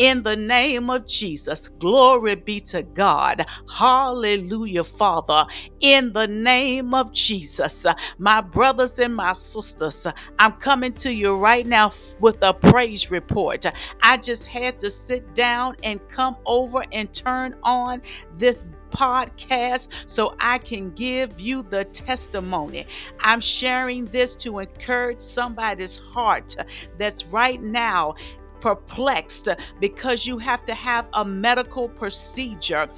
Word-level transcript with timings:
in 0.00 0.22
the 0.22 0.34
name 0.34 0.88
of 0.88 1.06
Jesus. 1.06 1.68
Glory 1.68 2.34
be 2.34 2.58
to 2.58 2.82
God. 2.82 3.44
Hallelujah, 3.70 4.82
Father. 4.82 5.44
In 5.80 6.14
the 6.14 6.26
name 6.26 6.94
of 6.94 7.12
Jesus, 7.12 7.84
my 8.16 8.40
brothers 8.40 8.98
and 8.98 9.14
my 9.14 9.34
sisters, 9.34 10.06
I'm 10.38 10.52
coming 10.52 10.94
to 10.94 11.14
you 11.14 11.36
right 11.36 11.66
now 11.66 11.90
with 12.18 12.42
a 12.42 12.54
praise 12.54 13.10
report. 13.10 13.66
I 14.02 14.16
just 14.16 14.46
had 14.46 14.80
to 14.80 14.90
sit 14.90 15.34
down 15.34 15.76
and 15.82 16.00
come 16.08 16.38
over 16.46 16.82
and 16.92 17.12
turn 17.12 17.54
on 17.62 18.00
this 18.38 18.64
podcast 18.90 20.08
so 20.08 20.34
I 20.40 20.58
can 20.58 20.90
give 20.90 21.40
you 21.40 21.62
the 21.62 21.84
testimony. 21.84 22.86
I'm 23.20 23.40
sharing 23.40 24.06
this 24.06 24.34
to 24.36 24.58
encourage 24.60 25.20
somebody's 25.20 25.96
heart 25.96 26.56
that's 26.98 27.26
right 27.26 27.60
now 27.60 28.14
perplexed 28.60 29.48
because 29.80 30.26
you 30.26 30.38
have 30.38 30.64
to 30.66 30.74
have 30.74 31.08
a 31.14 31.24
medical 31.24 31.88
procedure. 31.88 32.88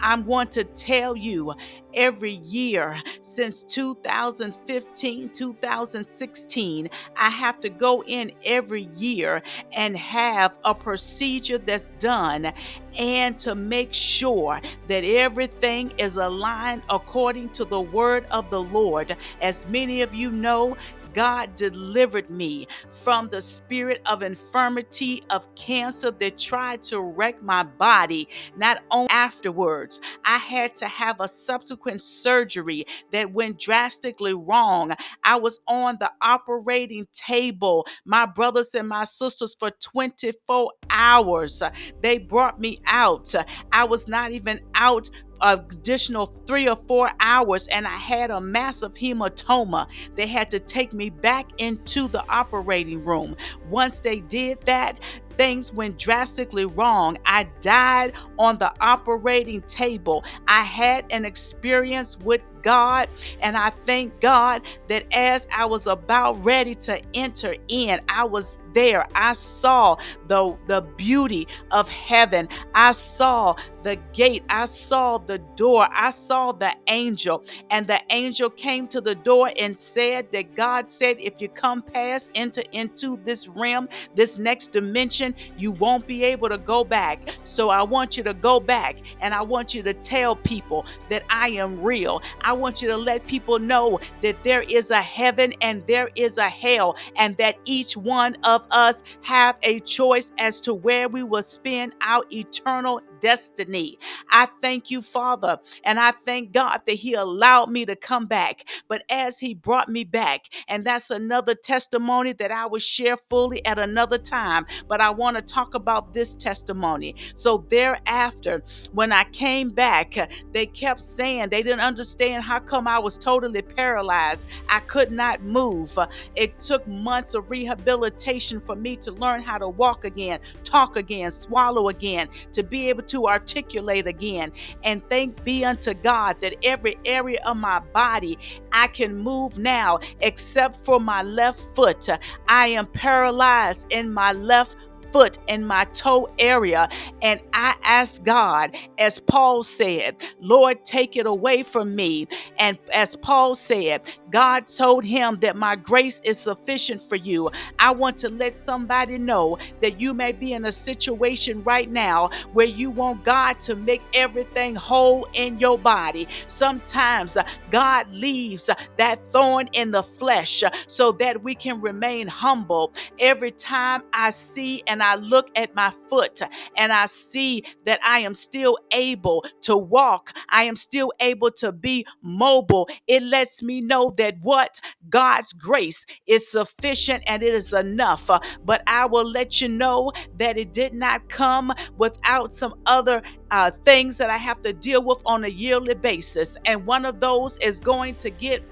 I'm 0.00 0.24
going 0.24 0.48
to 0.48 0.64
tell 0.64 1.16
you 1.16 1.54
every 1.94 2.32
year 2.32 3.00
since 3.20 3.62
2015, 3.62 5.28
2016, 5.30 6.90
I 7.16 7.30
have 7.30 7.60
to 7.60 7.68
go 7.68 8.02
in 8.04 8.32
every 8.44 8.88
year 8.96 9.42
and 9.72 9.96
have 9.96 10.58
a 10.64 10.74
procedure 10.74 11.58
that's 11.58 11.90
done 11.92 12.52
and 12.98 13.38
to 13.38 13.54
make 13.54 13.92
sure 13.92 14.60
that 14.88 15.04
everything 15.04 15.92
is 15.98 16.16
aligned 16.16 16.82
according 16.90 17.50
to 17.50 17.64
the 17.64 17.80
word 17.80 18.26
of 18.30 18.50
the 18.50 18.62
Lord. 18.62 19.16
As 19.40 19.66
many 19.66 20.02
of 20.02 20.14
you 20.14 20.30
know, 20.30 20.76
God 21.14 21.54
delivered 21.54 22.30
me 22.30 22.66
from 22.90 23.28
the 23.28 23.42
spirit 23.42 24.02
of 24.06 24.22
infirmity, 24.22 25.22
of 25.30 25.52
cancer 25.54 26.10
that 26.10 26.38
tried 26.38 26.82
to 26.84 27.00
wreck 27.00 27.42
my 27.42 27.62
body. 27.62 28.28
Not 28.56 28.82
only 28.90 29.10
afterwards, 29.10 30.00
I 30.24 30.38
had 30.38 30.74
to 30.76 30.86
have 30.86 31.20
a 31.20 31.28
subsequent 31.28 32.02
surgery 32.02 32.84
that 33.10 33.32
went 33.32 33.58
drastically 33.58 34.34
wrong. 34.34 34.92
I 35.24 35.36
was 35.36 35.60
on 35.68 35.96
the 36.00 36.12
operating 36.20 37.06
table, 37.12 37.86
my 38.04 38.26
brothers 38.26 38.74
and 38.74 38.88
my 38.88 39.04
sisters, 39.04 39.54
for 39.54 39.70
24 39.70 40.72
hours. 40.90 41.62
They 42.00 42.18
brought 42.18 42.60
me 42.60 42.78
out. 42.86 43.34
I 43.72 43.84
was 43.84 44.08
not 44.08 44.32
even 44.32 44.60
out 44.74 45.10
additional 45.42 46.26
three 46.26 46.68
or 46.68 46.76
four 46.76 47.10
hours 47.20 47.66
and 47.68 47.86
I 47.86 47.96
had 47.96 48.30
a 48.30 48.40
massive 48.40 48.94
hematoma. 48.94 49.86
They 50.14 50.26
had 50.26 50.50
to 50.50 50.60
take 50.60 50.92
me 50.92 51.10
back 51.10 51.50
into 51.58 52.08
the 52.08 52.24
operating 52.28 53.04
room. 53.04 53.36
Once 53.68 54.00
they 54.00 54.20
did 54.20 54.60
that, 54.62 55.00
things 55.36 55.72
went 55.72 55.98
drastically 55.98 56.66
wrong. 56.66 57.18
I 57.26 57.44
died 57.60 58.14
on 58.38 58.58
the 58.58 58.72
operating 58.80 59.62
table. 59.62 60.24
I 60.46 60.62
had 60.62 61.06
an 61.10 61.24
experience 61.24 62.18
with 62.18 62.42
God, 62.62 63.08
and 63.40 63.56
I 63.56 63.70
thank 63.70 64.20
God 64.20 64.62
that 64.88 65.04
as 65.12 65.48
I 65.52 65.64
was 65.64 65.86
about 65.86 66.42
ready 66.44 66.74
to 66.76 67.00
enter 67.14 67.56
in, 67.68 68.00
I 68.08 68.24
was 68.24 68.60
there. 68.72 69.06
I 69.14 69.32
saw 69.32 69.96
the, 70.28 70.56
the 70.66 70.82
beauty 70.96 71.46
of 71.70 71.88
heaven. 71.88 72.48
I 72.74 72.92
saw 72.92 73.56
the 73.82 73.96
gate. 74.12 74.44
I 74.48 74.64
saw 74.66 75.18
the 75.18 75.38
door. 75.56 75.88
I 75.90 76.10
saw 76.10 76.52
the 76.52 76.74
angel. 76.86 77.44
And 77.70 77.86
the 77.86 78.00
angel 78.10 78.48
came 78.48 78.86
to 78.88 79.00
the 79.00 79.14
door 79.14 79.50
and 79.58 79.76
said 79.76 80.30
that 80.32 80.54
God 80.54 80.88
said, 80.88 81.16
if 81.18 81.40
you 81.40 81.48
come 81.48 81.82
past, 81.82 82.30
enter 82.34 82.62
into 82.72 83.16
this 83.18 83.48
realm, 83.48 83.88
this 84.14 84.38
next 84.38 84.68
dimension, 84.68 85.21
you 85.56 85.72
won't 85.72 86.06
be 86.06 86.24
able 86.24 86.48
to 86.48 86.58
go 86.58 86.84
back. 86.84 87.38
So 87.44 87.70
I 87.70 87.82
want 87.82 88.16
you 88.16 88.22
to 88.24 88.34
go 88.34 88.60
back 88.60 88.98
and 89.20 89.32
I 89.34 89.42
want 89.42 89.74
you 89.74 89.82
to 89.82 89.92
tell 89.92 90.36
people 90.36 90.84
that 91.08 91.22
I 91.30 91.48
am 91.50 91.80
real. 91.80 92.22
I 92.40 92.52
want 92.52 92.82
you 92.82 92.88
to 92.88 92.96
let 92.96 93.26
people 93.26 93.58
know 93.58 94.00
that 94.20 94.42
there 94.42 94.62
is 94.62 94.90
a 94.90 95.02
heaven 95.02 95.54
and 95.60 95.86
there 95.86 96.10
is 96.16 96.38
a 96.38 96.48
hell, 96.48 96.96
and 97.16 97.36
that 97.36 97.56
each 97.64 97.96
one 97.96 98.36
of 98.44 98.66
us 98.70 99.02
have 99.22 99.58
a 99.62 99.80
choice 99.80 100.32
as 100.38 100.60
to 100.62 100.74
where 100.74 101.08
we 101.08 101.22
will 101.22 101.42
spend 101.42 101.94
our 102.02 102.24
eternal 102.32 103.00
destiny. 103.22 103.98
I 104.30 104.48
thank 104.62 104.90
you, 104.90 105.02
Father, 105.02 105.58
and 105.84 106.00
I 106.00 106.12
thank 106.12 106.52
God 106.52 106.82
that 106.86 106.94
He 106.94 107.14
allowed 107.14 107.70
me 107.70 107.86
to 107.86 107.96
come 107.96 108.26
back. 108.26 108.68
But 108.88 109.04
as 109.10 109.40
He 109.40 109.54
brought 109.54 109.88
me 109.88 110.04
back, 110.04 110.46
and 110.68 110.84
that's 110.84 111.10
another 111.10 111.54
testimony 111.54 112.34
that 112.34 112.52
I 112.52 112.66
will 112.66 112.80
share 112.80 113.16
fully 113.16 113.64
at 113.66 113.78
another 113.78 114.18
time, 114.18 114.66
but 114.88 115.00
I 115.00 115.10
want 115.10 115.36
to 115.36 115.42
talk 115.42 115.74
about 115.74 116.14
this 116.14 116.36
testimony. 116.36 117.16
So 117.34 117.66
thereafter, 117.70 118.62
when 118.92 119.12
I 119.12 119.24
came 119.24 119.70
back, 119.70 120.14
they 120.52 120.66
kept 120.66 121.00
saying 121.00 121.50
they 121.50 121.62
didn't 121.62 121.80
understand 121.80 122.44
how 122.44 122.60
come 122.60 122.88
I 122.88 122.98
was 122.98 123.18
totally 123.18 123.62
paralyzed. 123.62 124.46
I 124.68 124.80
could 124.80 125.12
not 125.12 125.42
move. 125.42 125.98
It 126.34 126.58
took 126.60 126.86
months 126.86 127.34
of 127.34 127.50
rehabilitation 127.50 128.60
for 128.60 128.76
me 128.76 128.96
to 128.96 129.12
learn 129.12 129.42
how 129.42 129.58
to 129.58 129.68
walk 129.68 130.04
again, 130.04 130.40
talk 130.64 130.96
again, 130.96 131.30
swallow 131.30 131.88
again, 131.88 132.28
to 132.52 132.62
be 132.62 132.88
able 132.88 133.02
to 133.04 133.11
to 133.12 133.28
articulate 133.28 134.06
again. 134.06 134.52
And 134.82 135.06
thank 135.08 135.44
be 135.44 135.64
unto 135.64 135.94
God 135.94 136.40
that 136.40 136.54
every 136.62 136.96
area 137.04 137.40
of 137.46 137.58
my 137.58 137.78
body 137.78 138.38
I 138.72 138.88
can 138.88 139.16
move 139.16 139.58
now, 139.58 140.00
except 140.20 140.76
for 140.76 140.98
my 140.98 141.22
left 141.22 141.60
foot. 141.60 142.08
I 142.48 142.68
am 142.68 142.86
paralyzed 142.86 143.86
in 143.92 144.12
my 144.12 144.32
left 144.32 144.76
foot 145.12 145.38
in 145.46 145.66
my 145.66 145.84
toe 145.86 146.32
area. 146.38 146.88
And 147.20 147.40
I 147.52 147.74
asked 147.84 148.24
God, 148.24 148.76
as 148.98 149.18
Paul 149.18 149.62
said, 149.62 150.22
Lord, 150.40 150.84
take 150.84 151.16
it 151.16 151.26
away 151.26 151.62
from 151.62 151.94
me. 151.94 152.26
And 152.58 152.78
as 152.92 153.16
Paul 153.16 153.54
said, 153.54 154.02
God 154.30 154.66
told 154.66 155.04
him 155.04 155.38
that 155.40 155.56
my 155.56 155.76
grace 155.76 156.20
is 156.24 156.38
sufficient 156.38 157.02
for 157.02 157.16
you. 157.16 157.50
I 157.78 157.90
want 157.92 158.16
to 158.18 158.30
let 158.30 158.54
somebody 158.54 159.18
know 159.18 159.58
that 159.80 160.00
you 160.00 160.14
may 160.14 160.32
be 160.32 160.54
in 160.54 160.64
a 160.64 160.72
situation 160.72 161.62
right 161.62 161.90
now 161.90 162.30
where 162.52 162.66
you 162.66 162.90
want 162.90 163.24
God 163.24 163.60
to 163.60 163.76
make 163.76 164.02
everything 164.14 164.74
whole 164.74 165.26
in 165.34 165.58
your 165.58 165.78
body. 165.78 166.26
Sometimes 166.46 167.36
uh, 167.36 167.44
God 167.70 168.12
leaves 168.14 168.70
uh, 168.70 168.74
that 168.96 169.18
thorn 169.18 169.68
in 169.72 169.90
the 169.90 170.02
flesh 170.02 170.62
uh, 170.62 170.70
so 170.86 171.12
that 171.12 171.42
we 171.42 171.54
can 171.54 171.80
remain 171.80 172.26
humble. 172.26 172.92
Every 173.18 173.50
time 173.50 174.02
I 174.12 174.30
see 174.30 174.82
and 174.86 175.01
I 175.02 175.16
look 175.16 175.50
at 175.56 175.74
my 175.74 175.90
foot 176.08 176.40
and 176.76 176.92
I 176.92 177.06
see 177.06 177.64
that 177.84 178.00
I 178.04 178.20
am 178.20 178.34
still 178.34 178.78
able 178.92 179.44
to 179.62 179.76
walk, 179.76 180.32
I 180.48 180.64
am 180.64 180.76
still 180.76 181.12
able 181.20 181.50
to 181.52 181.72
be 181.72 182.06
mobile, 182.22 182.88
it 183.06 183.22
lets 183.22 183.62
me 183.62 183.80
know 183.80 184.10
that 184.16 184.36
what 184.42 184.80
God's 185.08 185.52
grace 185.52 186.06
is 186.26 186.50
sufficient 186.50 187.22
and 187.26 187.42
it 187.42 187.54
is 187.54 187.72
enough. 187.72 188.30
But 188.64 188.82
I 188.86 189.06
will 189.06 189.28
let 189.28 189.60
you 189.60 189.68
know 189.68 190.12
that 190.36 190.58
it 190.58 190.72
did 190.72 190.94
not 190.94 191.28
come 191.28 191.72
without 191.96 192.52
some 192.52 192.74
other 192.86 193.22
uh, 193.50 193.70
things 193.70 194.18
that 194.18 194.30
I 194.30 194.38
have 194.38 194.62
to 194.62 194.72
deal 194.72 195.04
with 195.04 195.22
on 195.26 195.44
a 195.44 195.48
yearly 195.48 195.94
basis. 195.94 196.56
And 196.64 196.86
one 196.86 197.04
of 197.04 197.20
those 197.20 197.58
is 197.58 197.80
going 197.80 198.14
to 198.16 198.30
get 198.30 198.62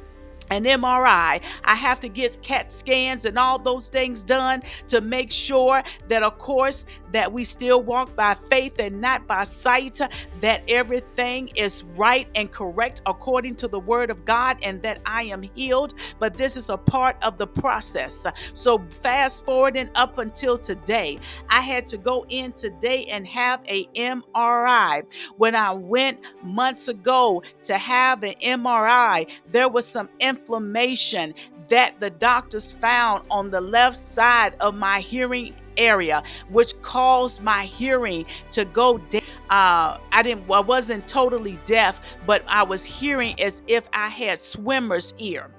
an 0.50 0.64
MRI. 0.64 1.42
I 1.64 1.74
have 1.74 2.00
to 2.00 2.08
get 2.08 2.42
CAT 2.42 2.72
scans 2.72 3.24
and 3.24 3.38
all 3.38 3.58
those 3.58 3.88
things 3.88 4.22
done 4.22 4.62
to 4.88 5.00
make 5.00 5.30
sure 5.30 5.82
that, 6.08 6.22
of 6.22 6.38
course, 6.38 6.84
that 7.12 7.32
we 7.32 7.44
still 7.44 7.82
walk 7.82 8.14
by 8.14 8.34
faith 8.34 8.78
and 8.78 9.00
not 9.00 9.26
by 9.26 9.44
sight, 9.44 10.00
that 10.40 10.62
everything 10.68 11.48
is 11.54 11.84
right 11.96 12.28
and 12.34 12.50
correct 12.50 13.02
according 13.06 13.56
to 13.56 13.68
the 13.68 13.80
word 13.80 14.10
of 14.10 14.24
God, 14.24 14.58
and 14.62 14.82
that 14.82 15.00
I 15.06 15.24
am 15.24 15.42
healed. 15.54 15.94
But 16.18 16.36
this 16.36 16.56
is 16.56 16.68
a 16.68 16.76
part 16.76 17.16
of 17.22 17.38
the 17.38 17.46
process. 17.46 18.26
So, 18.52 18.78
fast 18.90 19.44
forwarding 19.44 19.90
up 19.94 20.18
until 20.18 20.58
today, 20.58 21.18
I 21.48 21.60
had 21.60 21.86
to 21.88 21.98
go 21.98 22.26
in 22.28 22.52
today 22.52 23.06
and 23.10 23.26
have 23.26 23.60
a 23.66 23.84
MRI. 23.94 25.02
When 25.36 25.54
I 25.54 25.72
went 25.72 26.20
months 26.42 26.88
ago 26.88 27.42
to 27.64 27.78
have 27.78 28.22
an 28.22 28.34
MRI, 28.42 29.30
there 29.50 29.68
was 29.68 29.86
some 29.86 30.08
information 30.18 30.39
inflammation 30.40 31.34
that 31.68 32.00
the 32.00 32.10
doctors 32.10 32.72
found 32.72 33.22
on 33.30 33.50
the 33.50 33.60
left 33.60 33.96
side 33.96 34.54
of 34.60 34.74
my 34.74 35.00
hearing 35.00 35.54
area, 35.76 36.22
which 36.48 36.69
caused 36.90 37.40
my 37.40 37.62
hearing 37.62 38.26
to 38.50 38.64
go 38.64 38.98
down. 38.98 39.22
Uh, 39.48 39.98
I 40.12 40.22
didn't, 40.22 40.50
I 40.50 40.60
wasn't 40.60 41.06
totally 41.06 41.58
deaf, 41.64 42.16
but 42.26 42.44
I 42.48 42.64
was 42.64 42.84
hearing 42.84 43.40
as 43.40 43.62
if 43.68 43.88
I 43.92 44.08
had 44.08 44.40
swimmer's 44.40 45.14
ear. 45.18 45.50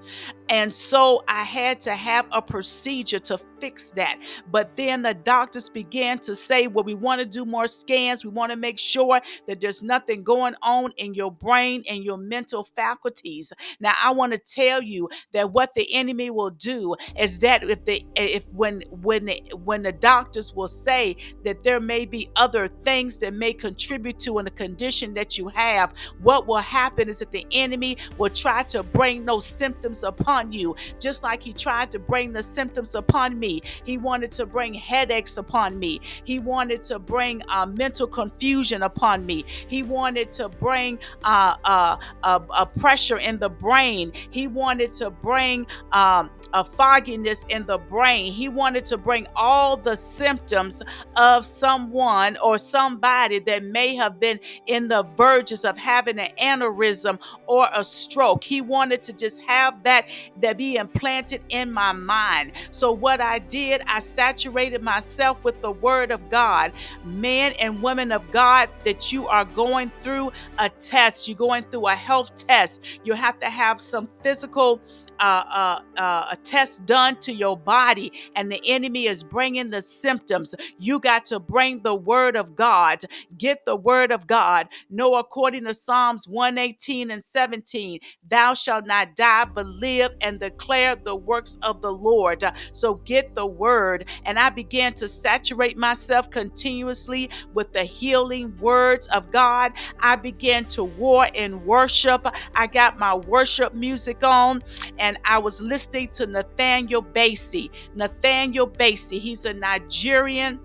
And 0.51 0.73
so 0.73 1.23
I 1.29 1.43
had 1.43 1.79
to 1.81 1.91
have 1.93 2.25
a 2.33 2.41
procedure 2.41 3.19
to 3.19 3.37
fix 3.37 3.91
that. 3.91 4.21
But 4.51 4.75
then 4.75 5.01
the 5.01 5.13
doctors 5.13 5.69
began 5.69 6.19
to 6.19 6.35
say, 6.35 6.67
well, 6.67 6.83
we 6.83 6.93
want 6.93 7.19
to 7.19 7.25
do 7.25 7.45
more 7.45 7.67
scans. 7.67 8.25
We 8.25 8.31
want 8.31 8.51
to 8.51 8.57
make 8.57 8.77
sure 8.77 9.21
that 9.47 9.61
there's 9.61 9.81
nothing 9.81 10.23
going 10.23 10.55
on 10.61 10.91
in 10.97 11.13
your 11.13 11.31
brain 11.31 11.85
and 11.89 12.03
your 12.03 12.17
mental 12.17 12.65
faculties. 12.65 13.53
Now, 13.79 13.93
I 14.03 14.11
want 14.11 14.33
to 14.33 14.39
tell 14.39 14.81
you 14.81 15.07
that 15.31 15.53
what 15.53 15.73
the 15.73 15.87
enemy 15.93 16.29
will 16.29 16.49
do 16.49 16.95
is 17.17 17.39
that 17.39 17.63
if 17.63 17.85
the 17.85 18.05
if 18.17 18.49
when 18.49 18.83
when 18.89 19.25
the, 19.25 19.41
when 19.63 19.83
the 19.83 19.93
doctors 19.93 20.53
will 20.53 20.67
say 20.67 21.15
that 21.43 21.63
there 21.63 21.79
may 21.79 22.05
be 22.05 22.29
other 22.35 22.67
things 22.67 23.17
that 23.17 23.33
may 23.33 23.53
contribute 23.53 24.19
to 24.19 24.39
in 24.39 24.45
the 24.45 24.51
condition 24.51 25.13
that 25.13 25.37
you 25.37 25.47
have, 25.49 25.93
what 26.21 26.47
will 26.47 26.57
happen 26.57 27.09
is 27.09 27.19
that 27.19 27.31
the 27.31 27.45
enemy 27.51 27.97
will 28.17 28.29
try 28.29 28.63
to 28.63 28.83
bring 28.83 29.25
those 29.25 29.45
symptoms 29.45 30.03
upon 30.03 30.51
you, 30.51 30.75
just 30.99 31.23
like 31.23 31.43
he 31.43 31.53
tried 31.53 31.91
to 31.91 31.99
bring 31.99 32.33
the 32.33 32.43
symptoms 32.43 32.95
upon 32.95 33.39
me. 33.39 33.61
He 33.83 33.97
wanted 33.97 34.31
to 34.33 34.45
bring 34.45 34.73
headaches 34.73 35.37
upon 35.37 35.79
me. 35.79 36.01
He 36.23 36.39
wanted 36.39 36.81
to 36.83 36.99
bring 36.99 37.41
uh, 37.47 37.65
mental 37.65 38.07
confusion 38.07 38.83
upon 38.83 39.25
me. 39.25 39.45
He 39.67 39.83
wanted 39.83 40.31
to 40.31 40.49
bring 40.49 40.99
uh, 41.23 41.55
uh, 41.63 41.97
a 42.23 42.65
pressure 42.65 43.17
in 43.17 43.39
the 43.39 43.49
brain. 43.49 44.11
He 44.31 44.47
wanted 44.47 44.91
to 44.93 45.09
bring 45.09 45.67
um, 45.91 46.29
a 46.53 46.63
fogginess 46.63 47.45
in 47.49 47.65
the 47.65 47.77
brain. 47.77 48.31
He 48.31 48.49
wanted 48.49 48.85
to 48.85 48.97
bring 48.97 49.27
all 49.35 49.77
the 49.77 49.95
symptoms 49.95 50.81
of 51.21 51.45
someone 51.45 52.35
or 52.43 52.57
somebody 52.57 53.37
that 53.37 53.63
may 53.63 53.93
have 53.93 54.19
been 54.19 54.39
in 54.65 54.87
the 54.87 55.03
verges 55.15 55.63
of 55.63 55.77
having 55.77 56.17
an 56.17 56.31
aneurysm 56.41 57.21
or 57.45 57.69
a 57.75 57.83
stroke. 57.83 58.43
He 58.43 58.59
wanted 58.59 59.03
to 59.03 59.13
just 59.13 59.39
have 59.47 59.83
that 59.83 60.09
that 60.37 60.57
be 60.57 60.77
implanted 60.77 61.43
in 61.49 61.71
my 61.71 61.91
mind. 61.91 62.53
So 62.71 62.91
what 62.91 63.21
I 63.21 63.37
did, 63.37 63.83
I 63.85 63.99
saturated 63.99 64.81
myself 64.81 65.43
with 65.43 65.61
the 65.61 65.71
word 65.71 66.11
of 66.11 66.27
God. 66.27 66.71
Men 67.03 67.53
and 67.59 67.83
women 67.83 68.11
of 68.11 68.31
God 68.31 68.69
that 68.83 69.11
you 69.11 69.27
are 69.27 69.45
going 69.45 69.91
through 70.01 70.31
a 70.57 70.69
test, 70.69 71.27
you're 71.27 71.37
going 71.37 71.65
through 71.65 71.85
a 71.87 71.95
health 71.95 72.35
test. 72.35 72.99
You 73.03 73.13
have 73.13 73.37
to 73.39 73.49
have 73.49 73.79
some 73.79 74.07
physical 74.07 74.81
uh, 75.19 75.23
uh, 75.23 76.01
uh, 76.01 76.27
a 76.31 76.37
test 76.43 76.85
done 76.85 77.15
to 77.17 77.33
your 77.33 77.55
body, 77.55 78.11
and 78.35 78.51
the 78.51 78.59
enemy 78.65 79.05
is 79.05 79.23
bringing 79.23 79.69
the 79.69 79.81
symptoms. 79.81 80.55
You 80.79 80.99
got 80.99 81.10
to 81.19 81.39
bring 81.39 81.83
the 81.83 81.95
word 81.95 82.35
of 82.35 82.55
God. 82.55 82.99
Get 83.37 83.65
the 83.65 83.75
word 83.75 84.11
of 84.11 84.27
God. 84.27 84.67
Know 84.89 85.15
according 85.15 85.65
to 85.65 85.73
Psalms 85.73 86.27
118 86.27 87.11
and 87.11 87.23
17, 87.23 87.99
thou 88.27 88.53
shalt 88.53 88.85
not 88.85 89.15
die, 89.15 89.45
but 89.45 89.65
live 89.65 90.11
and 90.21 90.39
declare 90.39 90.95
the 90.95 91.15
works 91.15 91.57
of 91.61 91.81
the 91.81 91.91
Lord. 91.91 92.43
So 92.71 92.95
get 92.95 93.35
the 93.35 93.45
word. 93.45 94.09
And 94.25 94.39
I 94.39 94.49
began 94.49 94.93
to 94.95 95.07
saturate 95.07 95.77
myself 95.77 96.29
continuously 96.29 97.29
with 97.53 97.73
the 97.73 97.83
healing 97.83 98.57
words 98.57 99.07
of 99.07 99.31
God. 99.31 99.73
I 99.99 100.15
began 100.15 100.65
to 100.65 100.83
war 100.83 101.27
in 101.33 101.65
worship. 101.65 102.27
I 102.55 102.67
got 102.67 102.97
my 102.97 103.15
worship 103.15 103.73
music 103.73 104.23
on 104.23 104.63
and 104.97 105.17
I 105.25 105.37
was 105.37 105.61
listening 105.61 106.09
to 106.09 106.27
Nathaniel 106.27 107.03
Bassey. 107.03 107.69
Nathaniel 107.95 108.67
Bassey, 108.67 109.19
he's 109.19 109.45
a 109.45 109.53
Nigerian 109.53 110.59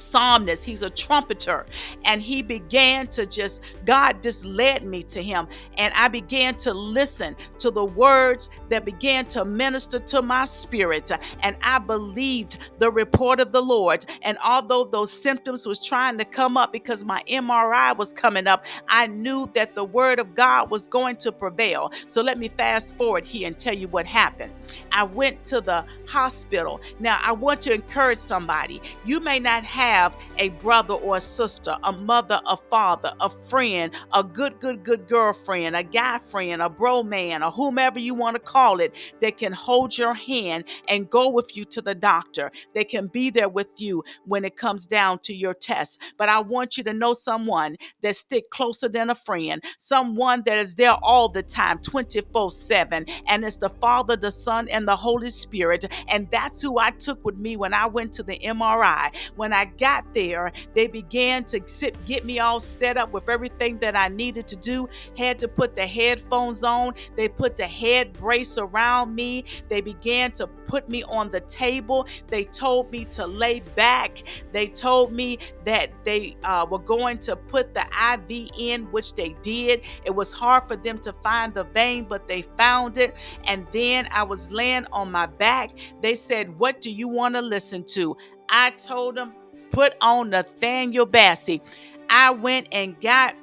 psalmist. 0.00 0.64
He's 0.64 0.82
a 0.82 0.90
trumpeter. 0.90 1.66
And 2.04 2.22
he 2.22 2.42
began 2.42 3.06
to 3.08 3.26
just 3.26 3.62
god 3.84 4.22
just 4.22 4.44
led 4.44 4.84
me 4.84 5.02
to 5.04 5.22
him. 5.22 5.48
And 5.76 5.92
i 5.94 6.08
began 6.08 6.54
to 6.56 6.72
listen 6.74 7.36
to 7.58 7.70
the 7.70 7.84
words 7.84 8.48
that 8.68 8.84
began 8.84 9.24
to 9.26 9.44
minister 9.44 9.98
to 9.98 10.22
my 10.22 10.44
spirit. 10.44 11.10
And 11.40 11.56
i 11.62 11.78
believed 11.78 12.70
the 12.78 12.90
report 12.90 13.40
of 13.40 13.52
the 13.52 13.62
lord. 13.62 14.04
And 14.22 14.38
although 14.44 14.84
those 14.84 15.12
symptoms 15.12 15.66
was 15.66 15.84
trying 15.84 16.18
to 16.18 16.24
come 16.24 16.56
up 16.56 16.72
because 16.72 17.04
my 17.04 17.22
mri 17.28 17.96
was 17.96 18.12
coming 18.12 18.46
up 18.46 18.66
i 18.88 19.06
knew 19.06 19.48
that 19.54 19.74
the 19.74 19.84
word 19.84 20.18
of 20.18 20.34
god 20.34 20.70
was 20.70 20.88
going 20.88 21.16
to 21.16 21.32
prevail. 21.32 21.90
So 22.06 22.22
let 22.22 22.38
me 22.38 22.48
fast 22.48 22.96
forward 22.96 23.24
here 23.24 23.46
and 23.46 23.58
tell 23.58 23.74
you 23.74 23.88
what 23.88 24.06
happened. 24.06 24.52
I 24.92 25.04
went 25.04 25.42
to 25.44 25.60
the 25.60 25.84
hospital. 26.08 26.80
Now 26.98 27.18
i 27.22 27.32
want 27.32 27.60
to 27.62 27.74
encourage 27.74 28.18
somebody. 28.18 28.80
You 29.04 29.20
may 29.20 29.38
not 29.38 29.64
have 29.64 29.89
have 29.90 30.16
a 30.38 30.50
brother 30.50 30.94
or 30.94 31.16
a 31.16 31.20
sister, 31.20 31.76
a 31.82 31.92
mother, 31.92 32.40
a 32.46 32.56
father, 32.56 33.12
a 33.20 33.28
friend, 33.28 33.92
a 34.12 34.22
good, 34.22 34.60
good, 34.60 34.84
good 34.84 35.08
girlfriend, 35.08 35.74
a 35.74 35.82
guy 35.82 36.18
friend, 36.18 36.62
a 36.62 36.68
bro 36.68 37.02
man, 37.02 37.42
or 37.42 37.50
whomever 37.50 37.98
you 37.98 38.14
want 38.14 38.36
to 38.36 38.40
call 38.40 38.80
it, 38.80 38.94
that 39.20 39.36
can 39.36 39.52
hold 39.52 39.98
your 39.98 40.14
hand 40.14 40.64
and 40.88 41.10
go 41.10 41.28
with 41.28 41.56
you 41.56 41.64
to 41.64 41.80
the 41.82 41.94
doctor. 41.94 42.52
They 42.74 42.84
can 42.84 43.08
be 43.08 43.30
there 43.30 43.48
with 43.48 43.80
you 43.80 44.04
when 44.24 44.44
it 44.44 44.56
comes 44.56 44.86
down 44.86 45.18
to 45.24 45.34
your 45.34 45.54
test. 45.54 46.00
But 46.16 46.28
I 46.28 46.38
want 46.40 46.76
you 46.76 46.84
to 46.84 46.92
know 46.92 47.12
someone 47.12 47.76
that 48.02 48.14
stick 48.16 48.50
closer 48.50 48.88
than 48.88 49.10
a 49.10 49.14
friend, 49.14 49.62
someone 49.78 50.42
that 50.46 50.58
is 50.58 50.76
there 50.76 50.96
all 51.02 51.28
the 51.28 51.42
time, 51.42 51.78
24 51.78 52.50
7. 52.50 53.06
And 53.26 53.44
it's 53.44 53.56
the 53.56 53.68
Father, 53.68 54.16
the 54.16 54.30
Son, 54.30 54.68
and 54.68 54.86
the 54.86 54.96
Holy 54.96 55.30
Spirit. 55.30 55.84
And 56.08 56.30
that's 56.30 56.62
who 56.62 56.78
I 56.78 56.92
took 56.92 57.24
with 57.24 57.36
me 57.36 57.56
when 57.56 57.74
I 57.74 57.86
went 57.86 58.12
to 58.14 58.22
the 58.22 58.38
MRI. 58.38 59.10
When 59.36 59.52
I 59.52 59.69
got 59.78 60.12
there, 60.12 60.52
they 60.74 60.86
began 60.86 61.44
to 61.44 61.60
get 62.04 62.24
me 62.24 62.38
all 62.38 62.60
set 62.60 62.96
up 62.96 63.12
with 63.12 63.28
everything 63.28 63.78
that 63.78 63.96
I 63.96 64.08
needed 64.08 64.46
to 64.48 64.56
do. 64.56 64.88
Had 65.16 65.38
to 65.40 65.48
put 65.48 65.74
the 65.74 65.86
headphones 65.86 66.62
on. 66.62 66.94
They 67.16 67.28
put 67.28 67.56
the 67.56 67.66
head 67.66 68.12
brace 68.12 68.58
around 68.58 69.14
me. 69.14 69.44
They 69.68 69.80
began 69.80 70.32
to 70.32 70.46
put 70.46 70.88
me 70.88 71.02
on 71.04 71.30
the 71.30 71.40
table. 71.40 72.06
They 72.28 72.44
told 72.44 72.90
me 72.92 73.04
to 73.06 73.26
lay 73.26 73.60
back. 73.74 74.22
They 74.52 74.68
told 74.68 75.12
me 75.12 75.38
that 75.64 75.90
they 76.04 76.36
uh, 76.44 76.66
were 76.70 76.78
going 76.78 77.18
to 77.18 77.36
put 77.36 77.74
the 77.74 77.84
IV 78.12 78.50
in, 78.58 78.84
which 78.92 79.14
they 79.14 79.36
did. 79.42 79.84
It 80.04 80.14
was 80.14 80.32
hard 80.32 80.68
for 80.68 80.76
them 80.76 80.98
to 80.98 81.12
find 81.12 81.52
the 81.54 81.64
vein, 81.64 82.04
but 82.04 82.26
they 82.26 82.42
found 82.42 82.98
it. 82.98 83.14
And 83.44 83.66
then 83.72 84.08
I 84.12 84.22
was 84.22 84.50
laying 84.50 84.86
on 84.92 85.10
my 85.10 85.26
back. 85.26 85.70
They 86.00 86.14
said, 86.14 86.58
What 86.58 86.80
do 86.80 86.90
you 86.90 87.08
want 87.08 87.34
to 87.34 87.42
listen 87.42 87.84
to? 87.94 88.16
I 88.48 88.70
told 88.70 89.16
them, 89.16 89.34
put 89.70 89.94
on 90.00 90.30
Nathaniel 90.30 91.06
Bassey. 91.06 91.60
I 92.08 92.30
went 92.30 92.68
and 92.72 93.00
got 93.00 93.34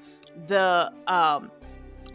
the 0.48 0.92
um, 1.08 1.52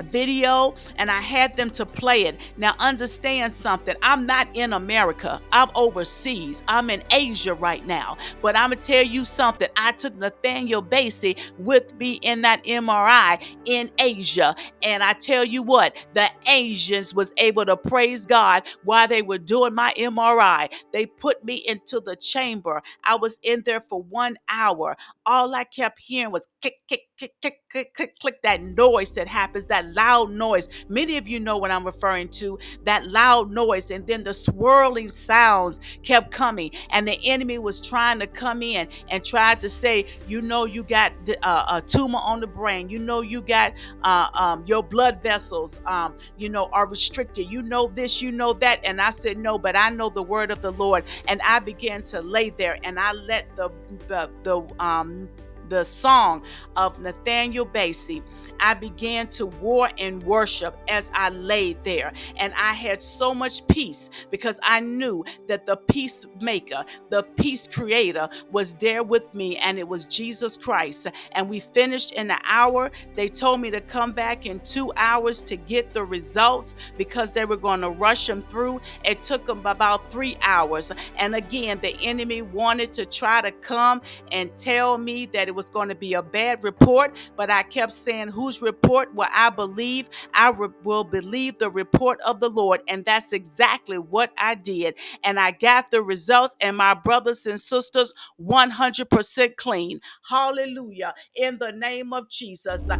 video 0.03 0.75
and 0.97 1.11
I 1.11 1.21
had 1.21 1.56
them 1.56 1.71
to 1.71 1.87
play 1.87 2.25
it. 2.25 2.41
Now, 2.56 2.75
understand 2.79 3.53
something. 3.53 3.94
I'm 4.03 4.27
not 4.27 4.49
in 4.55 4.73
America, 4.73 5.41
I'm 5.53 5.69
overseas. 5.75 6.62
I'm 6.69 6.91
in 6.91 7.03
Asia 7.11 7.55
right 7.55 7.87
now. 7.87 8.17
But 8.41 8.56
I'm 8.56 8.71
going 8.71 8.81
to 8.81 8.93
tell 8.93 9.05
you 9.05 9.25
something. 9.25 9.69
I 9.77 9.93
took 9.93 10.15
Nathaniel 10.17 10.83
Bassey 10.83 11.39
with 11.59 11.94
me 11.97 12.15
in 12.23 12.43
that 12.43 12.65
MRI 12.65 13.56
in 13.65 13.91
Asia. 13.99 14.55
And 14.83 15.03
I 15.03 15.12
tell 15.12 15.44
you 15.44 15.62
what, 15.62 15.97
the 16.15 16.29
Asians 16.47 17.15
was 17.15 17.33
able 17.37 17.65
to 17.67 17.77
praise 17.77 18.27
God 18.27 18.65
while 18.84 19.08
they 19.08 19.22
were 19.22 19.39
doing 19.39 19.75
my 19.75 19.93
MRI. 19.96 20.70
They 20.93 21.06
put 21.06 21.44
me 21.44 21.63
into 21.67 22.01
the 22.01 22.17
chamber. 22.17 22.82
I 23.05 23.17
was 23.17 23.39
in 23.43 23.63
there 23.65 23.81
for 23.81 24.03
one 24.03 24.37
hour. 24.49 24.96
All 25.27 25.55
I 25.55 25.65
kept 25.65 26.01
hearing 26.01 26.32
was 26.32 26.49
kick, 26.61 26.75
kick, 26.89 27.03
click, 27.22 27.34
click, 27.41 27.60
click, 27.70 27.94
click, 27.94 28.19
click, 28.19 28.43
that 28.43 28.62
noise 28.62 29.12
that 29.14 29.29
happens, 29.29 29.67
that 29.67 29.86
loud 29.94 30.31
noise. 30.31 30.69
Many 30.88 31.17
of 31.17 31.29
you 31.29 31.38
know 31.38 31.56
what 31.58 31.70
I'm 31.70 31.84
referring 31.84 32.29
to, 32.31 32.58
that 32.84 33.08
loud 33.10 33.50
noise. 33.50 33.91
And 33.91 34.06
then 34.06 34.22
the 34.22 34.34
swirling 34.34 35.08
sounds 35.08 35.79
kept 36.02 36.31
coming. 36.31 36.70
And 36.91 37.06
the 37.06 37.19
enemy 37.24 37.58
was 37.58 37.81
trying 37.81 38.19
to 38.20 38.26
come 38.26 38.62
in 38.62 38.88
and 39.08 39.24
tried 39.24 39.60
to 39.60 39.69
say, 39.69 40.06
you 40.26 40.43
know, 40.43 40.64
you 40.64 40.82
got 40.82 41.12
uh, 41.43 41.64
a 41.70 41.81
tumor 41.81 42.19
on 42.19 42.41
the 42.41 42.46
brain. 42.46 42.88
You 42.88 42.98
know, 42.98 43.20
you 43.20 43.43
got 43.43 43.72
uh, 44.02 44.29
um, 44.34 44.64
your 44.67 44.82
blood 44.82 45.22
vessels, 45.22 45.79
um, 45.86 46.17
you 46.36 46.48
know, 46.48 46.69
are 46.72 46.88
restricted. 46.88 47.50
You 47.50 47.62
know 47.62 47.86
this, 47.86 48.20
you 48.20 48.32
know 48.32 48.52
that. 48.55 48.81
And 48.84 49.00
I 49.00 49.10
said, 49.10 49.38
no, 49.38 49.58
but 49.58 49.76
I 49.76 49.91
know 49.91 50.08
the 50.08 50.22
word 50.22 50.50
of 50.50 50.60
the 50.60 50.72
Lord. 50.72 51.05
And 51.29 51.41
I 51.43 51.60
began 51.60 52.02
to 52.02 52.20
lay 52.20 52.50
there 52.50 52.79
and 52.82 52.98
I 52.98 53.12
let 53.12 53.55
the, 53.56 53.70
the, 54.08 54.31
the 54.43 54.84
um, 54.84 55.29
the 55.69 55.85
song 55.85 56.45
of 56.77 57.01
Nathaniel 57.01 57.67
Bassey, 57.67 58.23
I 58.61 58.75
began 58.75 59.27
to 59.29 59.47
war 59.47 59.91
and 59.99 60.23
worship 60.23 60.77
as 60.89 61.11
I 61.15 61.31
laid 61.31 61.83
there. 61.85 62.13
And 62.37 62.53
I 62.55 62.75
had 62.75 63.03
so 63.03 63.35
much 63.35 63.67
peace 63.69 64.11
because 64.31 64.61
I 64.63 64.81
knew 64.81 65.25
that 65.49 65.67
the 65.67 65.77
peacemaker, 65.77 66.85
the 67.11 67.23
peace 67.23 67.67
creator, 67.67 68.29
was 68.51 68.75
there 68.75 69.03
with 69.03 69.33
me, 69.35 69.57
and 69.59 69.79
it 69.79 69.89
was 69.89 70.05
Jesus 70.05 70.57
Christ. 70.57 71.09
And 71.33 71.49
we 71.49 71.61
finished 71.61 72.13
in 72.13 72.31
an 72.31 72.39
hour. 72.45 72.91
They 73.15 73.29
told 73.29 73.61
me 73.61 73.71
to 73.71 73.81
come 73.81 74.13
back 74.13 74.47
in 74.47 74.61
two 74.61 74.93
hours 74.97 75.43
to 75.45 75.57
get 75.57 75.93
the 75.93 76.05
results 76.05 76.75
because 76.97 77.33
they 77.33 77.45
were 77.45 77.57
going 77.57 77.81
to 77.81 77.91
rush 77.91 78.27
them 78.27 78.43
through. 78.43 78.81
It 79.05 79.23
took 79.23 79.45
them 79.45 79.67
about 79.67 80.11
three 80.11 80.37
hours. 80.43 80.93
And 81.17 81.35
again, 81.35 81.79
the 81.81 81.97
enemy 82.03 82.43
wanted 82.43 82.93
to 82.95 83.07
try 83.07 83.41
to 83.41 83.51
come 83.51 84.03
and 84.31 84.55
tell 84.57 84.99
me 84.99 85.27
that 85.27 85.49
it 85.49 85.55
was 85.55 85.62
was 85.63 85.71
going 85.71 85.89
to 85.89 85.95
be 85.95 86.15
a 86.15 86.23
bad 86.23 86.65
report, 86.65 87.17
but 87.37 87.49
I 87.49 87.63
kept 87.63 87.93
saying, 87.93 88.29
Whose 88.29 88.61
report 88.61 89.15
will 89.15 89.29
I 89.33 89.49
believe? 89.49 90.11
I 90.35 90.51
re- 90.51 90.69
will 90.83 91.05
believe 91.05 91.59
the 91.61 91.71
report 91.71 92.21
of 92.23 92.41
the 92.41 92.49
Lord. 92.49 92.81
And 92.89 93.05
that's 93.05 93.33
exactly 93.33 93.97
what 93.97 94.33
I 94.37 94.57
did. 94.57 94.97
And 95.23 95.39
I 95.39 95.53
got 95.53 95.93
the 95.93 96.03
results, 96.03 96.57
and 96.61 96.77
my 96.77 96.95
brothers 96.95 97.47
and 97.47 97.61
sisters, 97.61 98.13
100% 98.41 99.57
clean. 99.57 100.01
Hallelujah. 100.29 101.15
In 101.37 101.59
the 101.59 101.71
name 101.71 102.13
of 102.13 102.29
Jesus. 102.29 102.91